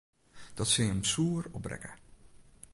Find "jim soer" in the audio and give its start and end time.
0.89-1.43